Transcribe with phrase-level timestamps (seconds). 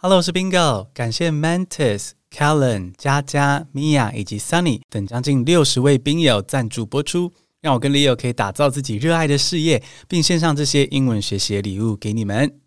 [0.00, 12.60] Hello，我是 Bingo，感谢 Mantis、Kellen、佳佳、Mia 以及 Sunny 等将近六十位宾友赞助播出，让我跟 Leo 可以打造自己热爱的事业，并献上这些英文学习的礼物给你们。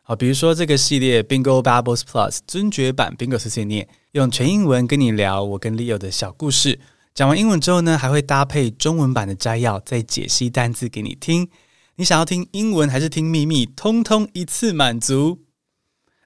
[0.00, 6.80] 好，比如说这个系列 Bingo Bubbles Plus 尊爵版 Bingo 碎碎念，用全英文跟你聊我跟 Leo 的小故事。
[7.12, 11.46] 讲完英文之后呢，还会搭配中文版的摘要，再解析单字给你听。
[11.96, 15.40] 你想要听英文还是听秘密，通通一次满足。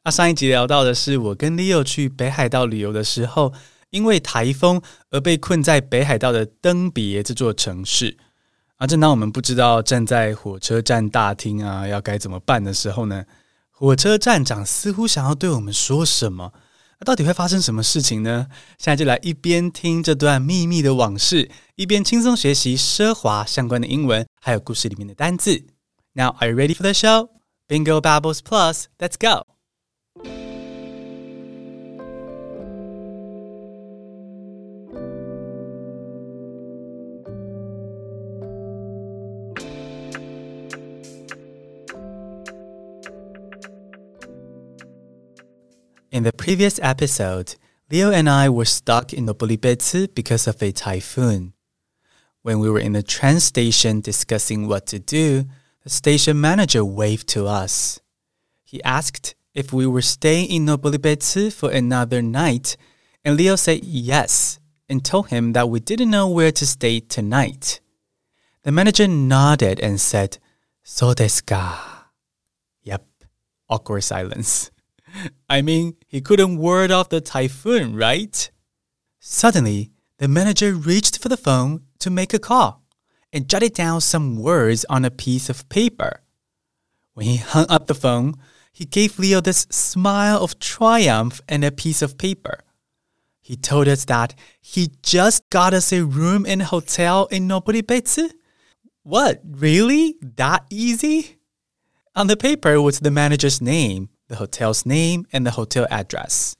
[0.06, 3.54] 那、上一集聊到的是我跟 Leo 去北海道旅游的时候，
[3.88, 8.18] 因为台风而被困在北海道的登别这座城市。
[8.76, 13.24] 啊，正当我们不知道站在火车站大厅啊要该怎么办的时候呢，
[13.70, 16.52] 火车站长似乎想要对我们说什么。
[17.00, 18.48] 那、到底会发生什么事情呢？
[18.76, 25.64] 现在就来一边听这段秘密的往事，一边轻松学习奢华相关的英文，还有故事里面的单字。
[26.12, 27.30] Now, are you ready for the show?
[27.66, 29.53] Bingo Babbles Plus, let's go!
[46.14, 47.56] In the previous episode,
[47.90, 51.54] Leo and I were stuck in Nobolibetsu because of a typhoon.
[52.42, 55.46] When we were in the train station discussing what to do,
[55.82, 57.98] the station manager waved to us.
[58.62, 62.76] He asked if we were staying in Nobolibetsu for another night,
[63.24, 67.80] and Leo said yes and told him that we didn't know where to stay tonight.
[68.62, 70.38] The manager nodded and said,
[70.84, 72.12] So desu ka?
[72.84, 73.04] Yep,
[73.68, 74.70] awkward silence.
[75.48, 78.50] I mean, he couldn't ward off the typhoon, right?
[79.20, 82.82] Suddenly, the manager reached for the phone to make a call
[83.32, 86.20] and jotted down some words on a piece of paper.
[87.14, 88.34] When he hung up the phone,
[88.72, 92.64] he gave Leo this smile of triumph and a piece of paper.
[93.40, 98.30] He told us that he just got us a room in a hotel in Noboribetsu.
[99.02, 100.16] What, really?
[100.22, 101.38] That easy?
[102.16, 106.56] On the paper was the manager's name the hotel's name, and the hotel address.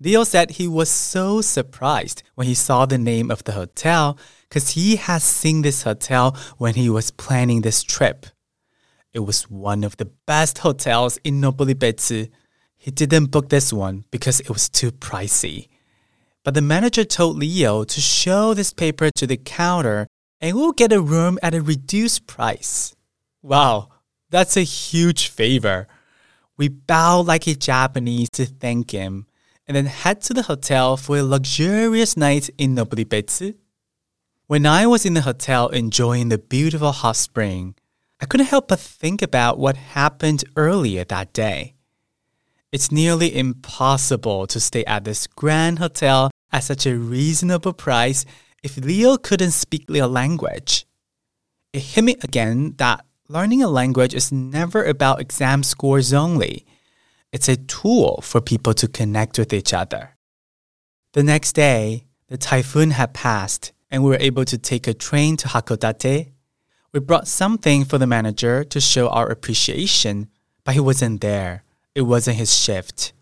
[0.00, 4.18] Leo said he was so surprised when he saw the name of the hotel
[4.48, 8.26] because he had seen this hotel when he was planning this trip.
[9.12, 12.28] It was one of the best hotels in Nobolibetsu.
[12.76, 15.68] He didn't book this one because it was too pricey.
[16.42, 20.06] But the manager told Leo to show this paper to the counter
[20.40, 22.94] and we'll get a room at a reduced price.
[23.40, 23.88] Wow,
[24.28, 25.86] that's a huge favor.
[26.56, 29.26] We bowed like a Japanese to thank him,
[29.66, 33.56] and then head to the hotel for a luxurious night in Noboribetsu.
[34.46, 37.74] When I was in the hotel enjoying the beautiful hot spring,
[38.20, 41.74] I couldn't help but think about what happened earlier that day.
[42.70, 48.24] It's nearly impossible to stay at this grand hotel at such a reasonable price
[48.62, 50.86] if Leo couldn't speak the language.
[51.72, 56.66] It hit me again that learning a language is never about exam scores only.
[57.32, 60.16] It's a tool for people to connect with each other.
[61.12, 65.36] The next day, the typhoon had passed and we were able to take a train
[65.38, 66.32] to Hakodate.
[66.92, 70.28] We brought something for the manager to show our appreciation,
[70.64, 71.64] but he wasn't there.
[71.94, 73.12] It wasn't his shift.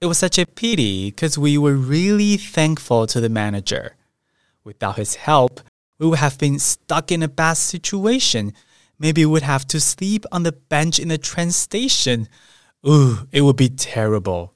[0.00, 3.96] It was such a pity because we were really thankful to the manager.
[4.64, 5.60] Without his help,
[5.98, 8.52] we would have been stuck in a bad situation
[9.01, 12.27] Maybe would have to sleep on the bench in the train station.
[12.83, 14.53] Ooh, it would be terrible.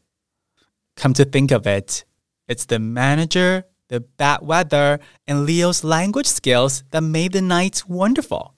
[0.96, 2.06] Come to think of it,
[2.48, 8.56] it's the manager, the bad weather, and Leo's language skills that made the night wonderful.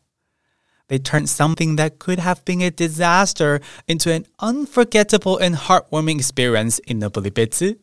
[0.87, 6.79] They turned something that could have been a disaster into an unforgettable and heartwarming experience
[6.85, 7.77] in Nobolibetsu.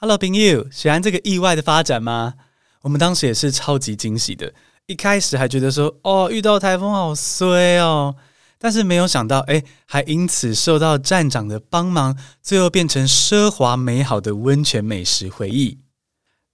[0.00, 2.34] Hello，朋友，喜欢这个意外的发展吗？
[2.82, 4.54] 我们当时也是超级惊喜的。
[4.87, 8.15] 一开始还觉得说，哦，遇到台风好衰哦，
[8.57, 15.79] 但是没有想到，哎，还因此受到站长的帮忙，最后变成奢华美好的温泉美食回忆。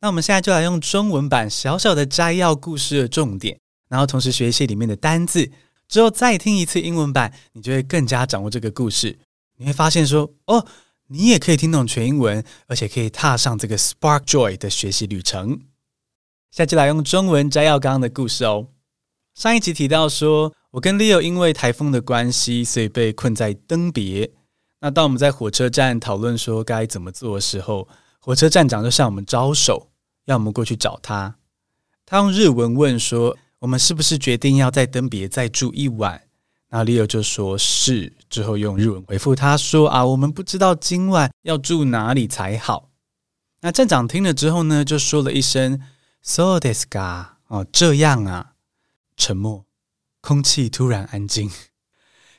[0.02, 3.60] 那我们现在就来用中文版小小的摘要故事的重点，
[3.90, 5.50] 然后同时学一些里面的单字，
[5.88, 9.18] 之后再听一次英文版，你就会更加掌握这个故事。
[9.58, 10.66] 你会发现说，哦，
[11.08, 15.60] 你也可以听懂全英文，而且可以踏上这个 Spark Joy 的学习旅程。
[16.52, 18.68] 下期来用中文摘要刚刚的故事哦。
[19.36, 24.32] 上一集提到说，我跟 Leo 因为台风的关系，所以被困在登别。
[24.82, 27.88] 那当我们在火车站讨论说该怎么做的时候，
[28.20, 29.90] 火车站长就向我们招手，
[30.26, 31.36] 要我们过去找他。
[32.04, 36.20] 他用日文问说，我们是不是决定要在登别再住一晚？
[36.72, 42.90] 那 Leo 就说是，之后用日文回复他说啊，我们不知道今晚要住哪里才好。
[43.62, 45.80] 那站长听了之后呢，就说了一声
[46.22, 48.54] “so desu ka”，哦，这样啊，
[49.18, 49.66] 沉默，
[50.22, 51.52] 空气突然安静。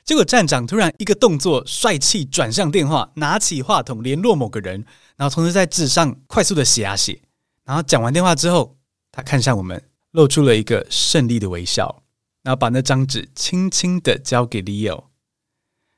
[0.03, 4.85] 结果站长突然一个动作，帅气转向电话，拿起话筒联络某个人，
[5.15, 7.21] 然后同时在纸上快速的写啊写。
[7.63, 8.77] 然后讲完电话之后，
[9.11, 9.81] 他看向我们，
[10.11, 12.03] 露出了一个胜利的微笑。
[12.43, 15.03] 然后把那张纸轻轻的交给 Leo，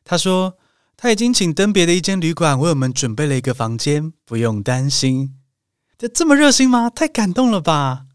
[0.04, 0.58] 他说
[0.98, 5.38] 他已经请登别的一间旅馆为我们准备了一个房间，不用担心。
[6.04, 6.90] 这这么热心吗？
[6.90, 8.08] 太感动了吧！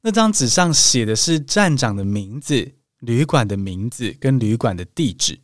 [0.00, 5.38] 那张纸上写的是站长的名字、旅馆的名字跟旅馆的地址。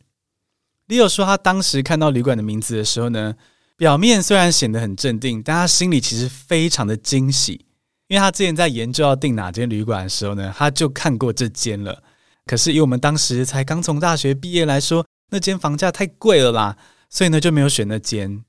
[0.89, 3.35] Leo 说他当时看到旅馆的名字的时候呢，
[3.77, 7.65] 表面虽然显得很镇定，但他心里其实非常的惊喜，
[8.09, 12.03] 因为他之前在研究要订哪间旅馆的时候呢，他就看过这间了。
[12.45, 16.75] 可是以我们当时才刚从大学毕业来说，那间房价太贵了啦，
[17.09, 18.43] 所以呢就没有选那间。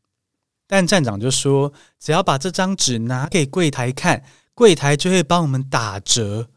[0.68, 4.22] 但站长就说，只要把这张纸拿给柜台看，
[4.54, 6.50] 柜台就会帮我们打折。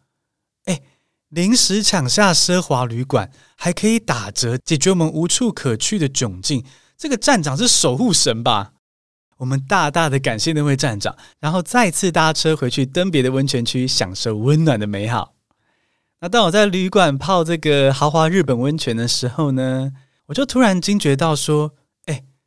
[0.66, 0.81] 哎，
[1.30, 6.63] 临时抢下奢华旅馆还可以打折，解决我们无处可去的窘境。
[6.98, 8.74] 这个站长是守护神吧？
[9.38, 15.34] 我们大大的感谢那位站长，然后再次搭车回去登别的温泉区，享受温暖的美好。
[16.19, 19.92] 那当我在旅馆泡这个豪华日本温泉的时候呢，
[20.28, 21.74] 我就突然惊觉到说：“，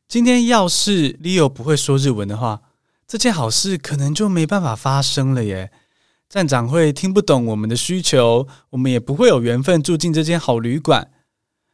[0.07, 2.63] 今天要是 Leo 不会说日文的话，
[3.07, 5.71] 这件好事可能就没办法发生了耶。
[6.29, 11.11] 站长会听不懂我们的需求，我们也不会有缘分住进这间好旅馆。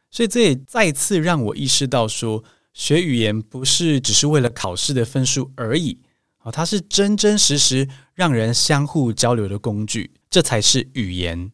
[0.09, 2.43] 所以这也再次让我意识到说，
[2.73, 5.99] 学语言不是只是为了考试的分数而已，
[6.43, 11.51] 哦，它是真真实实让人相互交流的工具，这才是语言。”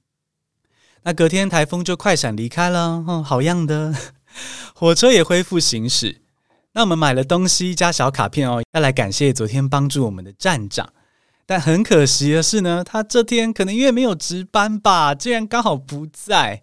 [1.03, 3.93] 那隔天台风就快闪离开了，哦，好样的！
[4.73, 6.21] 火车也恢复行驶。
[6.77, 10.87] 那我们买了东西加小卡片哦，要来感谢昨天帮助我们的站长。
[11.43, 16.61] 但很可惜的是呢，他这天可能因为没有值班吧，竟然刚好不在。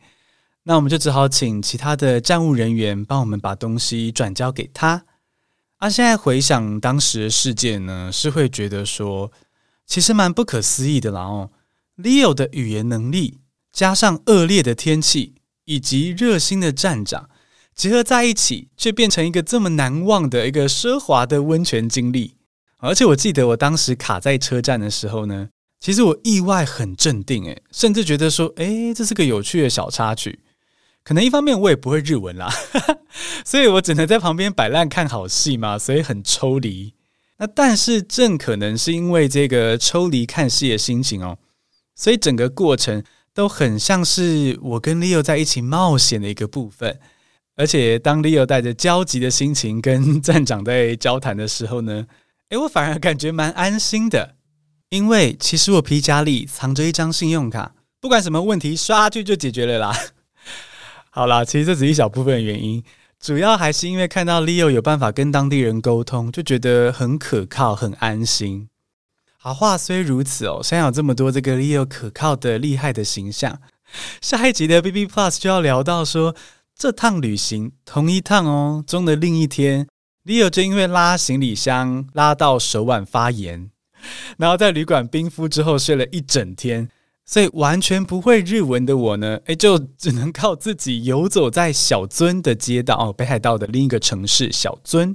[0.62, 5.04] 那我们就只好请其他的站务人员帮我们把东西转交给他。
[5.78, 9.32] 啊，现在回想当时的事件呢，是会觉得说，
[9.84, 11.50] 其实蛮不可思议的啦哦。
[11.96, 13.40] Leo 的语言能力。
[13.72, 15.34] 加上恶劣的天气
[15.64, 17.28] 以及热心的站长
[17.74, 22.36] 结合在一起，却变成一个这么难忘的一个奢华的温泉经历。
[22.78, 25.48] 而且我记得我当时卡在车站的时候呢，
[25.80, 30.40] 其实我意外很镇定，诶，甚至觉得说，诶，这是个有趣的小插曲。
[31.02, 32.48] 可能一方面我也不会日文啦，
[33.44, 36.94] 所以我只能在旁边摆烂看好戏嘛，所以很抽离。
[37.38, 41.38] 那但是正可能是因为这个抽离看戏的心情哦，
[41.94, 43.02] 所以整个过程。
[43.36, 47.00] 都很像是我跟 Leo 在一起冒险的一个部分，
[47.56, 52.06] 而且当 Leo 带着焦急的心情跟站长在交谈的时候呢，
[52.50, 54.34] 诶，我反而感觉蛮安心的，
[54.88, 59.96] 因为其实我皮夹里藏着一张信用卡，不管什么问题刷去就解决了啦。
[61.10, 62.82] 好啦，其实这只是一小部分原因，
[63.20, 68.68] 主要还是因为看到 Leo 有办法跟当地人沟通，就觉得很可靠、很安心。
[69.38, 73.60] 好，话虽如此哦，现在有这么多这个 Leo 可靠的厉害的形象，
[74.20, 76.34] 下一集的 B B Plus 就要聊到说，
[76.76, 79.86] 这趟旅行同一趟哦中的另一天
[80.24, 83.70] ，Leo 就因为拉行李箱拉到手腕发炎，
[84.38, 86.88] 然后在旅馆冰敷之后睡了一整天，
[87.24, 95.14] 所以完全不会日文的我呢，诶，就只能靠自己游走在小樽的街道哦，北海道的另一个城市小樽。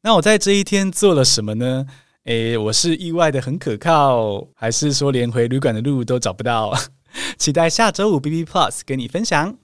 [0.00, 1.86] 那我在这一天做了什么呢？
[2.24, 6.72] 诶，我是意外的很可靠，还是说连回旅馆的路都找不到？
[7.36, 9.58] 期待下周五 B B Plus 跟你分享。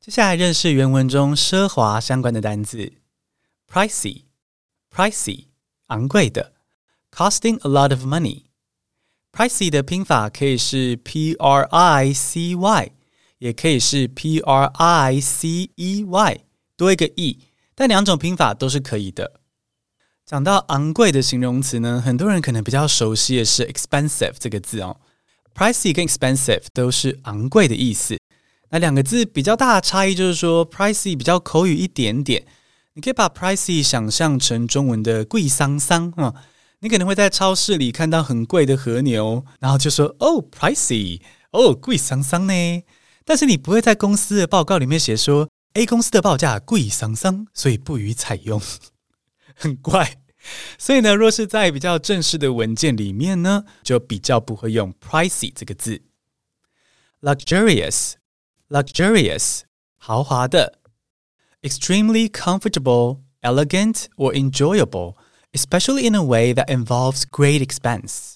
[0.00, 2.94] 接下来认识原文中奢华相关的单字
[3.70, 5.48] ：pricey，pricey，
[5.88, 6.54] 昂贵的
[7.14, 8.44] ；costing a lot of money。
[9.30, 12.92] pricey 的拼法可以是 P R I C Y，
[13.36, 16.44] 也可以是 P R I C E Y，
[16.76, 19.42] 多一个 E，但两种拼法都是可以的。
[20.24, 24.98] 讲到昂贵的形容词呢，很多人可能比较熟悉的是 expensive 这个字哦。
[25.54, 28.16] pricey 跟 expensive 都是昂贵的意思。
[28.70, 32.46] 那两个字比较大的差异就是说，pricey 比较口语一点点。
[32.94, 36.34] 你可以把 pricey 想象成中文的贵桑桑啊。
[36.80, 42.82] 你可能会在超市里看到很贵的和牛，然后就说哦 pricey，哦贵桑桑呢。
[43.24, 48.60] 但是你不会在公司的报告里面写说 A 公司的报价贵桑桑，所以不予采用。
[49.54, 50.16] 很怪，
[50.78, 56.00] 所以呢，若是在比较正式的文件里面呢，就比较不会用 pricey 这个字
[57.20, 58.14] ，luxurious。
[58.69, 59.61] luxurious，luxurious，
[59.97, 60.73] 豪华的；
[61.61, 65.15] extremely comfortable, elegant, or enjoyable,
[65.53, 68.35] especially in a way that involves great expense。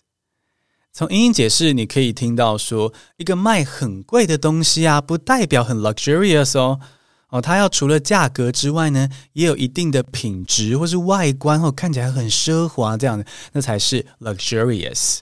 [0.92, 6.80] 从英英解释，你可以听到说，一个卖很贵的东西啊，不代表很 luxurious 哦。
[7.30, 15.20] 哦，它要除了价格之外呢，也有一定的品质或是外观，或看起来很奢华这样的，那才是 luxurious。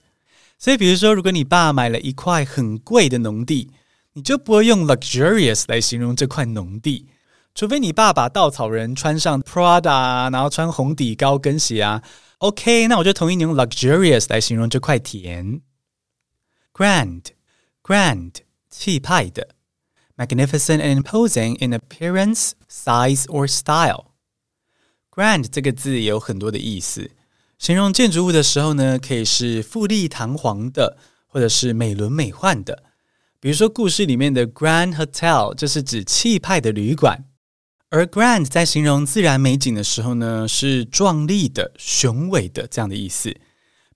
[0.58, 3.70] 所以，比如说，如果你爸买了一块很贵的农地，
[4.15, 7.09] 你就不会用 luxurious 来形容这块农地，
[7.55, 12.03] 除非你爸把稻草人穿上 Prada，然后穿红底高跟鞋啊。
[12.39, 15.63] OK，那我就同意你用 luxurious 来形容这块田。
[16.75, 18.33] Grand，grand，
[18.69, 19.55] 气派的
[20.17, 24.07] ，magnificent and imposing in appearance, size or style。
[25.11, 27.11] Grand 这个字也有很多的意思，
[27.59, 32.83] 形容建筑物的时候呢，可以是富丽堂皇的，或者是美轮美奂的。
[33.43, 37.25] 比如说故事里面的 Grand Hotel 就是指气派的旅馆。
[37.91, 43.31] 而 grand 在形容自然美景的时候呢，是壮丽的、雄伟的这样的意思。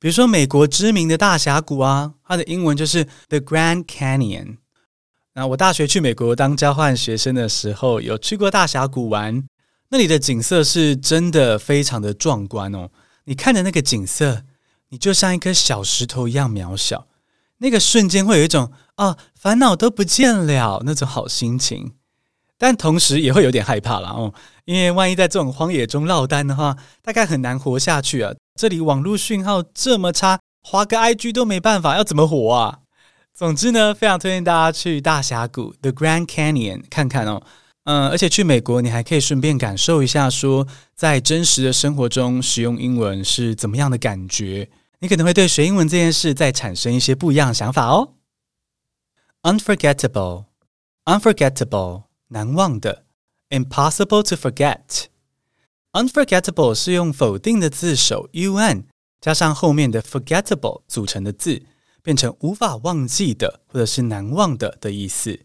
[0.01, 4.57] 比如说，美国知名的大峡谷啊，它的英文就是 The Grand Canyon。
[5.35, 9.47] 那我大学去美国当交换学生的时候，有去过大峡谷玩，
[9.91, 12.91] 那里的景色是真的非常的壮观哦。
[13.27, 14.43] 你看着那个景色，
[14.89, 17.07] 你就像一颗小石头一样渺小，
[17.59, 21.93] 那个瞬间会有一种啊，烦恼都不见了那种好心情。
[22.59, 24.33] 但同时也会有点害怕了哦，
[24.65, 28.33] 因为万一在这种荒野中落单的话，大概很难活下去啊！
[28.59, 32.79] 这里网络讯号这么差，划个 IG 都没办法，要怎么活啊？
[33.35, 37.43] 总之呢，非常推荐大家去大峡谷 The Grand Canyon 看看哦。
[37.85, 44.71] 嗯，而且去美国，你还可以顺便感受一下，说在真实的生活中使用英文是怎么样的感觉。
[45.01, 48.15] 你可能会对学英文这件事再产生一些不一样的想法哦。
[49.46, 52.06] Unforgettable，unforgettable。
[52.34, 53.04] 难忘的，
[53.50, 58.86] impossible to forget。unforgettable 是用否定的字首 un
[59.20, 61.64] 加上后面的 forgettable 组成的字，
[62.02, 65.42] 变成无法忘记的或者是难忘的的意思。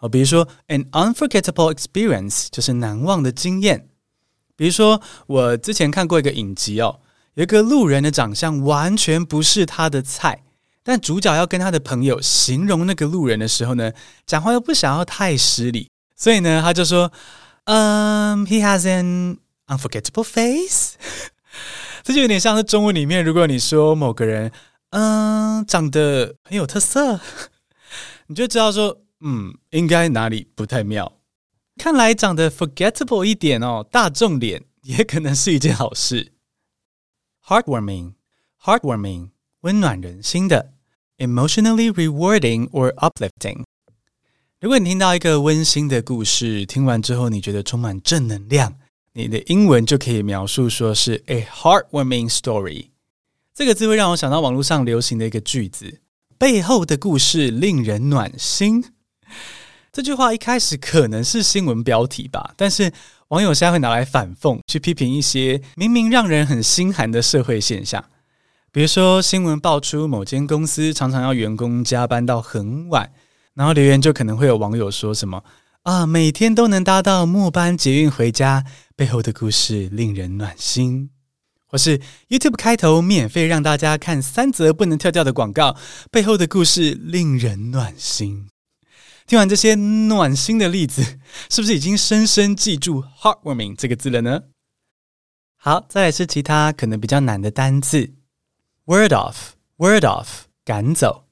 [0.00, 3.88] 哦，比如说 an unforgettable experience 就是难忘的经验。
[4.54, 7.00] 比如说我之前看过一个影集哦，
[7.32, 10.44] 有一个路人的长相完全不是他的菜，
[10.89, 13.91] 但主角要跟他的朋友形容那个路人的时候呢，
[14.25, 15.89] 讲话又不想要太失礼。
[16.15, 17.11] 所以呢，他就说
[17.65, 20.95] ：“嗯、，He has an unforgettable face。
[22.03, 24.49] ”这就有点像是中文里面，如果你说某个人
[24.91, 27.19] “嗯，长得很有特色”，
[28.27, 31.19] 你就知道说：“嗯，应该哪里不太妙。”
[31.77, 36.31] 看来长得 forgettable 一点哦，大众脸也可能是一件好事。
[37.45, 40.73] Heartwarming，heartwarming，温暖人心的
[41.17, 43.63] ；emotionally rewarding or uplifting。
[44.59, 48.75] 如果你听到一个温馨的故事，听完之后你觉得充满正能量，
[49.13, 52.87] 你的英文就可以描述说是 a heartwarming story。
[53.53, 56.01] 这个字会让我想到网络上流行的一个句子：
[56.37, 58.83] 背后的故事令人暖心。
[59.93, 62.91] 这句话一开始可能是新闻标题吧，但是
[63.29, 68.03] 网友现在会拿来反讽，去批评一些明明让人很心寒的社会现象。
[68.71, 73.11] 比如说，新闻爆出某间公司常常要员工加班到很晚。
[73.53, 75.43] 然后留言就可能会有网友说什么
[75.81, 78.63] 啊，每天都能搭到末班捷运回家，
[78.95, 81.09] 背后的故事令人暖心；
[81.65, 85.75] 或是 YouTube 开头免费让大家看三则不能跳掉的广告，
[86.11, 88.47] 背后的故事令人暖心。
[89.25, 91.01] 听完这些暖心的例子，
[91.49, 94.41] 是不是已经深深记住 “heartwarming” 这个字了呢？
[95.55, 98.13] 好，再来是其他可能比较难的单字
[98.86, 100.26] ：word off，word off，
[100.64, 101.24] 赶走。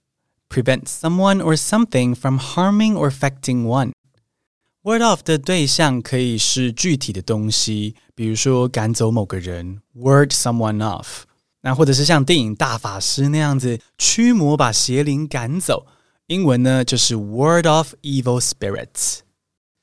[0.48, 3.92] Prevent someone or something from harming or affecting one.
[4.82, 11.24] Ward off 的对象可以是具体的东西，比如说赶走某个人，ward someone off。
[11.60, 15.86] 那或者是像电影大法师那样子，驱魔把邪灵赶走。
[16.28, 19.18] 英文呢就是 ward off evil spirits。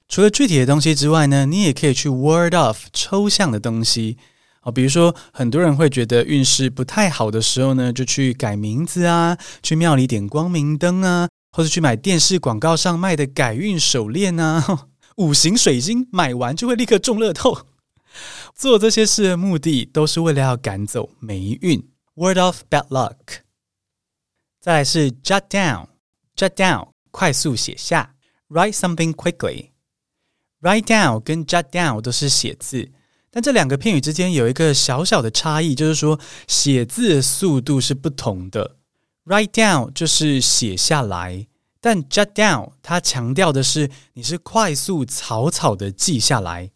[0.09, 4.17] 除了具体的东西之外呢，你也可以去 ward off 抽象的东西。
[4.62, 17.66] 哦，比如说，很多人会觉得运势不太好的时候呢，就去改名字啊，去庙里点光明灯啊，或者去买电视广告上卖的改运手链啊，五行水晶买完就会立刻中乐透。
[18.54, 23.16] 做这些事的目的都是为了要赶走霉运 （word of bad luck。
[24.60, 28.14] 再来是 jot down，jot down，快速写下
[28.48, 29.70] ，write something quickly。
[30.60, 32.92] write down 跟 jot down 都是写字。
[33.34, 38.76] 但这两个片语之间有一个小小的差异，就是说写字的速度是不同的。
[39.24, 41.46] Write down 就是写下来
[41.80, 46.70] 但 jot down 它强调的是你是快速草草的记下来。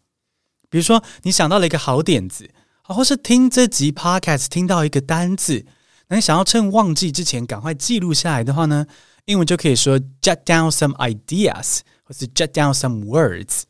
[0.69, 2.49] 比如说，你想到了一个好点子，
[2.81, 5.65] 或是听这集 podcast 听到一个单字，
[6.07, 8.87] 那你想要趁忘记之前赶快记录下来的话呢，
[9.25, 13.63] 英文就可以说 jot down some ideas，或是 jot down some words。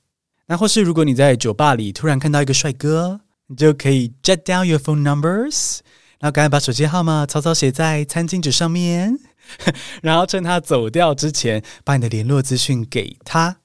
[0.48, 5.80] 那或是如果你在酒吧里突然看到一个帅哥，你就可以 jot down your phone numbers，
[6.20, 9.20] 然后赶紧把手机号码草草写在餐巾纸上面，
[10.02, 13.58] 然后趁他走掉之前，把你的联络资讯给他。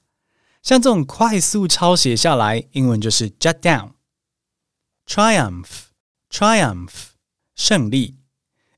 [0.61, 3.91] 像这种快速抄写下来，英文就是 jot down。
[5.05, 6.91] triumph，triumph，
[7.55, 8.15] 胜利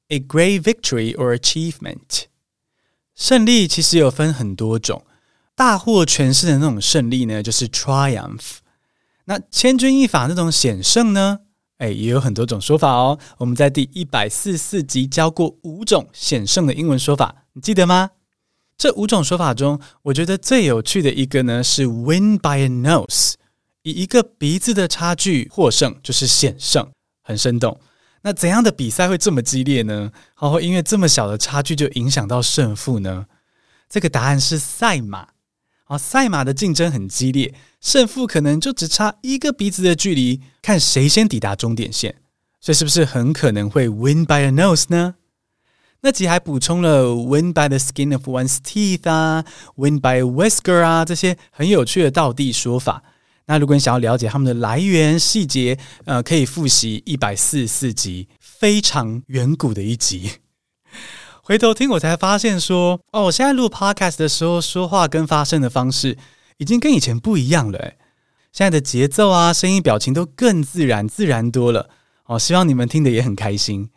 [0.08, 2.26] ，a great victory or achievement。
[3.16, 5.06] 胜利其实有分很多种，
[5.56, 8.58] 大获全胜的那种胜利呢，就是 triumph。
[9.24, 11.40] 那千钧一发那种险胜呢，
[11.78, 13.18] 哎，也有很多种说法哦。
[13.38, 18.12] 我们在第一百四四集教过五种险胜的英文说法，你记得吗？
[18.78, 23.36] 这五种说法中，我觉得最有趣的一个呢是 win by a nose，
[23.84, 26.86] 以一个鼻子的差距获胜，就是险胜，
[27.24, 27.80] 很生动。
[28.24, 30.12] 那怎样的比赛会这么激烈呢？
[30.34, 33.28] 好，因为这么小的差距就影响到胜负呢？
[33.88, 35.30] 这个答案是赛马。
[35.86, 42.16] 啊，赛马的竞争很激烈，胜负可能就只差一个鼻子的距离，看谁先抵达终点线。
[42.60, 45.16] 所以是不是很可能会 win by a nose 呢？
[46.02, 53.04] 那集还补充了 "win by the skin of one's teeth" 啊，"win by a whisker" 啊，这些很有趣的道地说法。
[53.46, 60.32] 那如果你想要了解他们的来源细节，呃，可以复习一百四十四集，非常远古的一集。
[61.48, 66.18] 回头听我才发现说，哦，我现在录 podcast 的时候，说话跟发声的方式
[66.58, 67.94] 已经跟以前不一样了。
[68.52, 71.92] 现在的节奏啊，声音、表情都更自然，自然多了。
[72.26, 73.92] 哦，希望你们听得也很开心。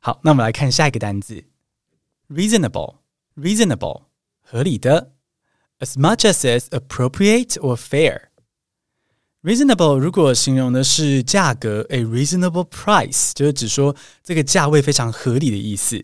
[0.00, 1.44] 好，那我们来看下一个单字。
[2.30, 2.94] Reasonable,
[3.36, 4.04] reasonable，
[4.40, 5.10] 合理的
[5.80, 8.28] ，as much as is appropriate or fair。
[9.42, 16.02] Reasonable 如果形容的是价格，a reasonable price，就是指说这个价位非常合理的意思。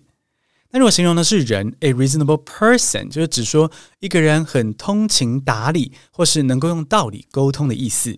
[0.71, 8.17] 那如果形容的是人，a reasonable person，就是指说一个人很通情达理，或是能够用道理沟通的意思。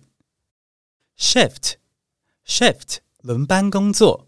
[1.16, 1.74] Shift,
[2.46, 4.26] shift，轮班工作。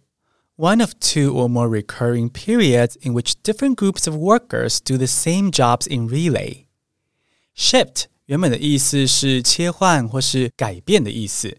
[0.56, 5.06] One of two or more recurring periods in which different groups of workers do the
[5.06, 6.66] same jobs in relay.
[7.56, 11.56] Shift 原本的意思是切换或是改变的意思。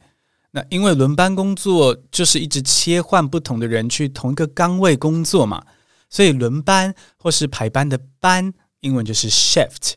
[0.51, 5.65] 那因为轮班工作就是一直切换不同的人去同一个岗位工作嘛，
[6.16, 9.96] 所以轮班或是排班的班，英文就是 shift。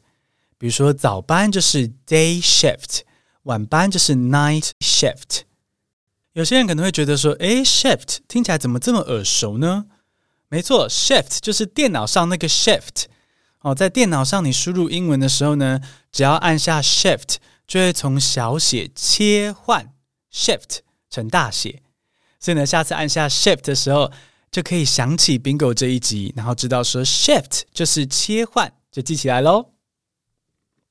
[0.58, 3.04] 比如说早班就是 day shift，
[3.44, 5.44] 晚班就是 night shift。
[6.34, 9.86] 有些人可能会觉得说：“诶，shift 听起来怎么这么耳熟呢？”
[10.50, 13.06] 没错，shift 就是电脑上那个 shift。
[13.62, 15.80] 哦，在电脑上你输入英文的时候呢，
[16.12, 19.94] 只要按下 shift，就会从小写切换
[20.30, 20.80] shift
[21.10, 21.82] 成大写。
[22.42, 24.12] 所以呢，下次按下 shift 的时候，
[24.51, 29.73] 就可以想起 bingo 这一集，然后知道说 shift 就是切换，就记起来喽。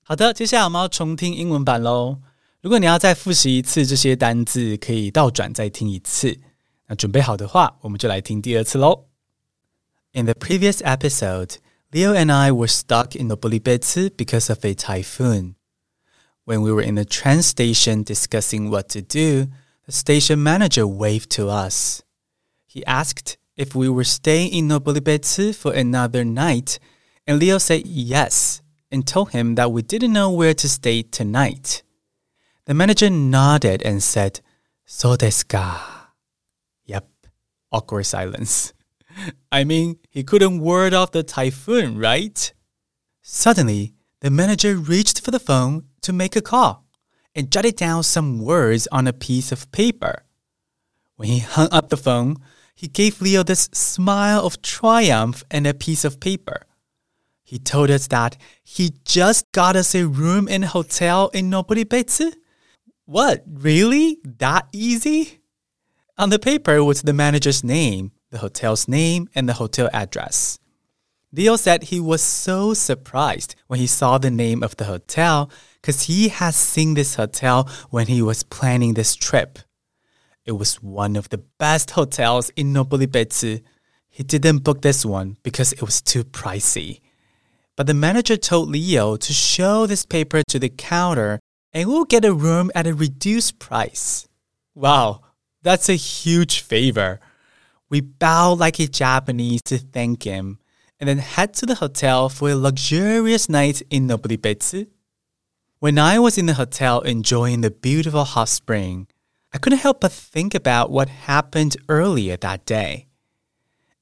[0.03, 2.19] 好的，接下来我们要重听英文版喽。
[2.61, 6.39] 如果你要再复习一次这些单字，可以倒转再听一次。
[6.87, 9.05] 那准备好的话，我们就来听第二次喽。
[10.11, 11.55] In the previous episode,
[11.91, 15.55] Leo and I were stuck in Nobolibetsu because of a typhoon.
[16.45, 19.47] When we were in the train station discussing what to do,
[19.85, 22.01] the station manager waved to us.
[22.65, 26.78] He asked if we were staying in Nobolibetsu for another night,
[27.26, 31.82] and Leo said yes, and told him that we didn't know where to stay tonight.
[32.64, 34.40] The manager nodded and said,
[34.86, 36.12] So desu ka?
[36.86, 37.08] Yep,
[37.72, 38.72] awkward silence.
[39.52, 42.52] I mean, he couldn't ward off the typhoon, right?
[43.22, 46.86] Suddenly, the manager reached for the phone to make a call
[47.34, 50.22] and jotted down some words on a piece of paper.
[51.16, 52.36] When he hung up the phone,
[52.78, 56.60] he gave Leo this smile of triumph and a piece of paper.
[57.42, 62.32] He told us that he just got us a room in a hotel in Noboribetsu
[63.08, 63.42] what?
[63.50, 64.18] Really?
[64.22, 65.40] That easy?
[66.18, 70.58] On the paper was the manager's name, the hotel's name, and the hotel address.
[71.32, 76.02] Leo said he was so surprised when he saw the name of the hotel because
[76.02, 79.58] he had seen this hotel when he was planning this trip.
[80.48, 83.60] It was one of the best hotels in Nobolibetsu.
[84.08, 87.02] He didn't book this one because it was too pricey.
[87.76, 91.38] But the manager told Leo to show this paper to the counter
[91.74, 94.26] and we'll get a room at a reduced price.
[94.74, 95.20] Wow,
[95.60, 97.20] that's a huge favor.
[97.90, 100.60] We bowed like a Japanese to thank him,
[100.98, 104.86] and then head to the hotel for a luxurious night in Nobulibeitsu.
[105.78, 109.08] When I was in the hotel enjoying the beautiful hot spring,
[109.52, 113.06] I couldn't help but think about what happened earlier that day.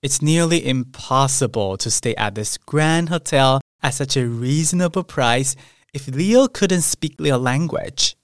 [0.02, 5.56] It's nearly impossible to stay at this grand hotel at such a reasonable price
[5.94, 8.16] if Leo couldn't speak Leo language.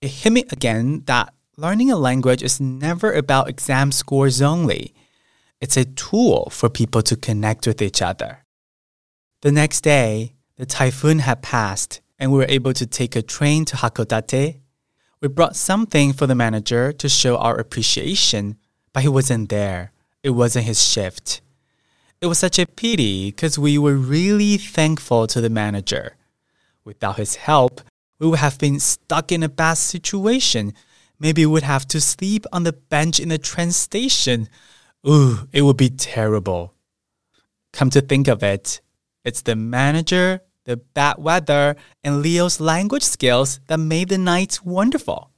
[0.00, 4.94] It hit me again that learning a language is never about exam scores only.
[5.60, 8.44] It's a tool for people to connect with each other.
[9.42, 13.64] The next day, the typhoon had passed and we were able to take a train
[13.66, 14.60] to Hakodate.
[15.24, 18.58] We brought something for the manager to show our appreciation,
[18.92, 19.90] but he wasn't there.
[20.22, 21.40] It wasn't his shift.
[22.20, 26.16] It was such a pity because we were really thankful to the manager.
[26.84, 27.80] Without his help,
[28.18, 30.74] we would have been stuck in a bad situation.
[31.18, 34.46] Maybe we would have to sleep on the bench in the train station.
[35.08, 36.74] Ooh, it would be terrible.
[37.72, 38.82] Come to think of it,
[39.24, 45.30] it's the manager, the bad weather, and Leo's language skills that made the night wonderful.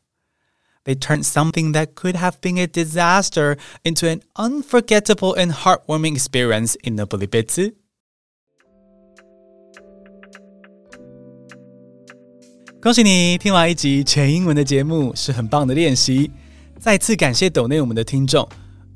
[0.85, 6.77] They turned something that could have been a disaster into an unforgettable and heartwarming experience
[6.77, 7.75] in Nobulibeitsu.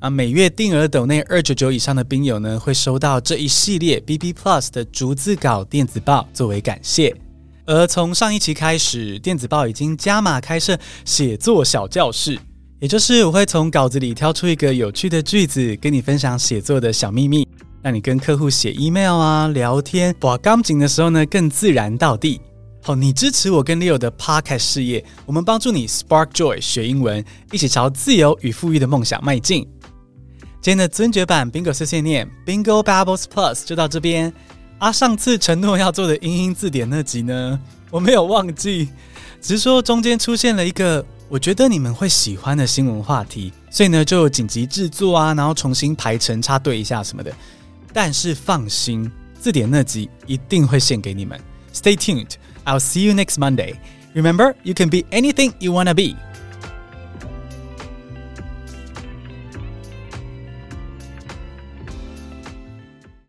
[0.00, 7.14] 啊，每月定额抖内二九九以上的宾友呢，会收到这一系列 BB Plus 的逐字稿电子报作为感谢。
[7.66, 12.38] 而从上一期开始，电子报已经加码开设写作小教室，
[12.80, 17.46] 也就是我会从稿子里挑出一个有趣的句子，跟你分享写作的小秘密，
[17.82, 22.40] 让你跟客户写 email 啊、聊天、把钢琴的时候呢，更自然到地。
[22.82, 29.68] 好，你支持我跟 Leo 的 Podcast 事业，我们帮助你 Spark Joy 学英文，一起朝自由与富裕的梦想迈进。
[30.62, 34.30] 今天的尊爵版 Bingo 碎碎念 Bingo Babbles Plus 就到这边。
[34.78, 37.58] 啊，上次承诺要做的英英字典那集呢，
[37.90, 38.90] 我没有忘记，
[39.40, 47.32] 只是说中间出现了一个我觉得你们会喜欢的新闻话题，所以呢就紧急制作啊，然后重新排程插队一下什么的。
[47.94, 51.40] 但是放心，字典那集一定会献给你们。
[51.72, 52.32] Stay tuned.
[52.66, 53.76] I'll see you next Monday.
[54.14, 56.16] Remember, you can be anything you wanna be.